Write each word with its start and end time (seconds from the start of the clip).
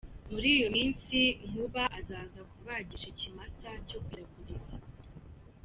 Muri 0.31 0.47
iyo 0.57 0.67
minsi, 0.77 1.17
Nkuba 1.47 1.83
aza 1.99 2.19
kubagisha 2.51 3.05
ikimasa 3.13 3.69
cyo 3.87 3.99
kwiraguriza. 4.05 4.75